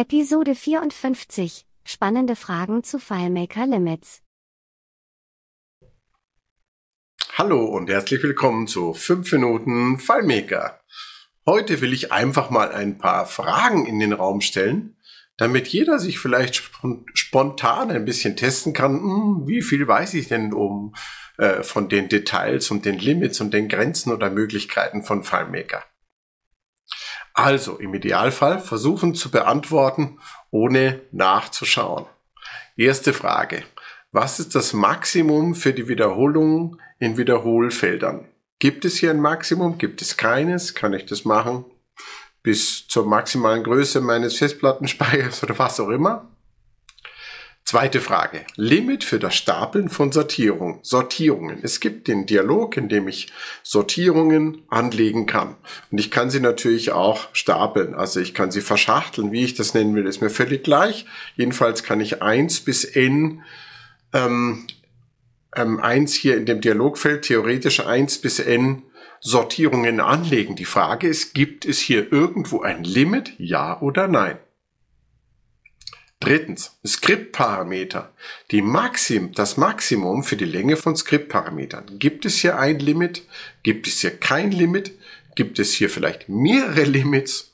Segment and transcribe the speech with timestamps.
[0.00, 1.66] Episode 54.
[1.84, 4.22] Spannende Fragen zu FileMaker Limits.
[7.36, 10.78] Hallo und herzlich willkommen zu 5 Minuten FileMaker.
[11.46, 14.96] Heute will ich einfach mal ein paar Fragen in den Raum stellen,
[15.36, 16.70] damit jeder sich vielleicht
[17.14, 20.94] spontan ein bisschen testen kann, hm, wie viel weiß ich denn um
[21.38, 25.82] äh, von den Details und den Limits und den Grenzen oder Möglichkeiten von FileMaker.
[27.38, 30.18] Also im Idealfall versuchen zu beantworten,
[30.50, 32.06] ohne nachzuschauen.
[32.76, 33.62] Erste Frage.
[34.10, 38.26] Was ist das Maximum für die Wiederholung in Wiederholfeldern?
[38.58, 39.78] Gibt es hier ein Maximum?
[39.78, 40.74] Gibt es keines?
[40.74, 41.64] Kann ich das machen?
[42.42, 46.26] Bis zur maximalen Größe meines Festplattenspeichers oder was auch immer?
[47.68, 48.46] Zweite Frage.
[48.56, 51.58] Limit für das Stapeln von Sortierung, Sortierungen.
[51.60, 53.30] Es gibt den Dialog, in dem ich
[53.62, 55.54] Sortierungen anlegen kann.
[55.90, 57.94] Und ich kann sie natürlich auch stapeln.
[57.94, 59.32] Also ich kann sie verschachteln.
[59.32, 61.04] Wie ich das nennen will, ist mir völlig gleich.
[61.36, 63.42] Jedenfalls kann ich eins bis n
[64.14, 64.66] ähm,
[65.54, 68.82] ähm, 1 hier in dem Dialogfeld theoretisch eins bis n
[69.20, 70.56] Sortierungen anlegen.
[70.56, 73.34] Die Frage ist, gibt es hier irgendwo ein Limit?
[73.36, 74.38] Ja oder nein?
[76.20, 78.12] Drittens, Skriptparameter.
[78.50, 81.98] Die Maxim, das Maximum für die Länge von Skriptparametern.
[81.98, 83.22] Gibt es hier ein Limit?
[83.62, 84.98] Gibt es hier kein Limit?
[85.36, 87.52] Gibt es hier vielleicht mehrere Limits?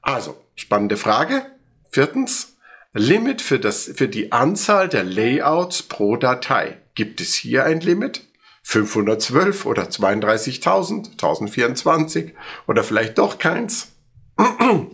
[0.00, 1.46] Also, spannende Frage.
[1.90, 2.56] Viertens,
[2.92, 6.78] Limit für, das, für die Anzahl der Layouts pro Datei.
[6.94, 8.26] Gibt es hier ein Limit?
[8.64, 12.34] 512 oder 32.000, 1024
[12.66, 13.92] oder vielleicht doch keins?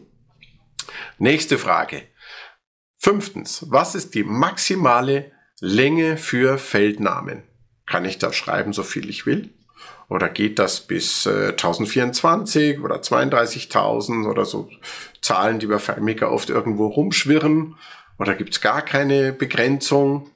[1.19, 2.03] Nächste Frage.
[3.09, 7.43] Fünftens, was ist die maximale Länge für Feldnamen?
[7.87, 9.49] Kann ich da schreiben, so viel ich will?
[10.11, 14.69] Oder geht das bis äh, 1024 oder 32.000 oder so
[15.23, 17.77] Zahlen, die bei FileMaker oft irgendwo rumschwirren?
[18.19, 20.29] Oder gibt es gar keine Begrenzung?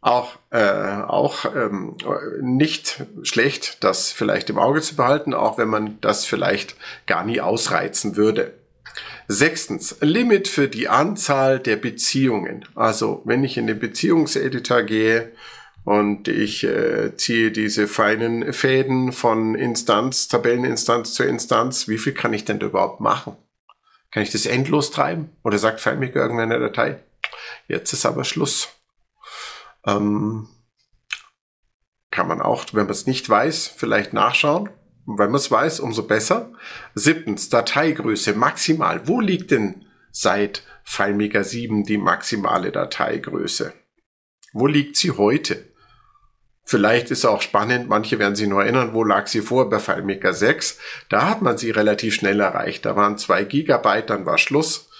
[0.00, 1.96] Auch, äh, auch ähm,
[2.40, 6.76] nicht schlecht, das vielleicht im Auge zu behalten, auch wenn man das vielleicht
[7.06, 8.54] gar nie ausreizen würde.
[9.28, 12.64] Sechstens, Limit für die Anzahl der Beziehungen.
[12.74, 15.32] Also wenn ich in den Beziehungseditor gehe
[15.84, 22.32] und ich äh, ziehe diese feinen Fäden von Instanz, Tabelleninstanz zu Instanz, wie viel kann
[22.32, 23.36] ich denn da überhaupt machen?
[24.12, 25.30] Kann ich das endlos treiben?
[25.42, 26.98] Oder sagt FileMaker irgendwann in Datei,
[27.68, 28.68] jetzt ist aber Schluss.
[29.86, 30.48] Ähm,
[32.10, 34.70] kann man auch, wenn man es nicht weiß, vielleicht nachschauen.
[35.06, 36.52] Wenn man es weiß, umso besser.
[36.94, 39.06] Siebtens, Dateigröße maximal.
[39.06, 43.72] Wo liegt denn seit FileMaker 7 die maximale Dateigröße?
[44.52, 45.64] Wo liegt sie heute?
[46.64, 50.34] Vielleicht ist auch spannend, manche werden sich nur erinnern, wo lag sie vor bei FileMaker
[50.34, 50.78] 6.
[51.08, 52.84] Da hat man sie relativ schnell erreicht.
[52.84, 54.90] Da waren zwei Gigabyte, dann war Schluss.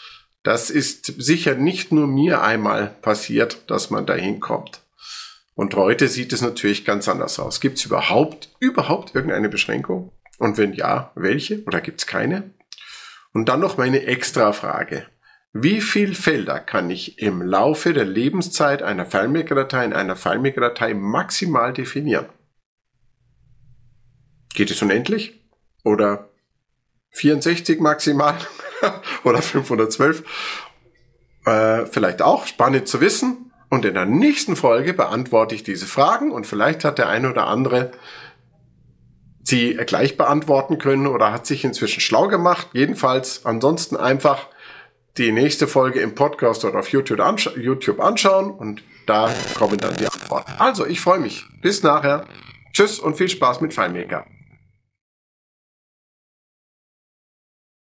[0.45, 4.86] Das ist sicher nicht nur mir einmal passiert, dass man da hinkommt.
[5.57, 7.61] Und heute sieht es natürlich ganz anders aus.
[7.61, 10.13] Gibt es überhaupt, überhaupt irgendeine Beschränkung?
[10.39, 11.65] Und wenn ja, welche?
[11.65, 12.55] Oder gibt es keine?
[13.33, 15.07] Und dann noch meine extra Frage.
[15.55, 21.73] Wie viel Felder kann ich im Laufe der Lebenszeit einer FileMaker-Datei in einer FileMaker-Datei maximal
[21.73, 22.27] definieren?
[24.55, 25.41] Geht es unendlich?
[25.85, 26.29] Oder
[27.13, 28.37] 64 maximal?
[29.25, 30.23] Oder 512?
[31.47, 33.36] Äh, vielleicht auch spannend zu wissen.
[33.69, 37.47] Und in der nächsten Folge beantworte ich diese Fragen und vielleicht hat der eine oder
[37.47, 37.91] andere
[39.43, 42.69] sie gleich beantworten können oder hat sich inzwischen schlau gemacht.
[42.73, 44.49] Jedenfalls ansonsten einfach
[45.19, 49.95] die nächste Folge im Podcast oder auf YouTube, ansch YouTube anschauen und da kommen dann
[49.97, 50.53] die Antworten.
[50.59, 51.45] Also, ich freue mich.
[51.63, 52.27] Bis nachher.
[52.73, 54.27] Tschüss und viel Spaß mit FileMaker.